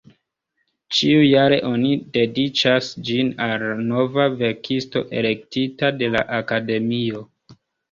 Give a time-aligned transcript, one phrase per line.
[0.99, 7.25] Ĉiujare oni dediĉas ĝin al nova verkisto, elektita de la Akademio.